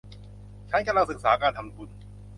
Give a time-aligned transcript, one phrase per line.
[0.69, 1.89] ฉันกำลังศึกษาการทำบุญ